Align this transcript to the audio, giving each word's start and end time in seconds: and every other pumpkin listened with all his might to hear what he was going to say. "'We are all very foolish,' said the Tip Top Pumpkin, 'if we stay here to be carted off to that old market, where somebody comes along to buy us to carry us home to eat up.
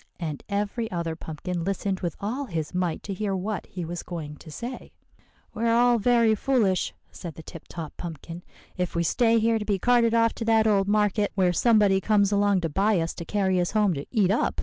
and 0.20 0.44
every 0.48 0.88
other 0.92 1.16
pumpkin 1.16 1.64
listened 1.64 1.98
with 1.98 2.14
all 2.20 2.44
his 2.44 2.72
might 2.72 3.02
to 3.02 3.12
hear 3.12 3.34
what 3.34 3.66
he 3.66 3.84
was 3.84 4.04
going 4.04 4.36
to 4.36 4.52
say. 4.52 4.92
"'We 5.52 5.64
are 5.64 5.74
all 5.74 5.98
very 5.98 6.36
foolish,' 6.36 6.94
said 7.10 7.34
the 7.34 7.42
Tip 7.42 7.64
Top 7.66 7.92
Pumpkin, 7.96 8.44
'if 8.76 8.94
we 8.94 9.02
stay 9.02 9.40
here 9.40 9.58
to 9.58 9.64
be 9.64 9.80
carted 9.80 10.14
off 10.14 10.32
to 10.36 10.44
that 10.44 10.68
old 10.68 10.86
market, 10.86 11.32
where 11.34 11.52
somebody 11.52 12.00
comes 12.00 12.30
along 12.30 12.60
to 12.60 12.68
buy 12.68 13.00
us 13.00 13.12
to 13.14 13.24
carry 13.24 13.60
us 13.60 13.72
home 13.72 13.94
to 13.94 14.06
eat 14.12 14.30
up. 14.30 14.60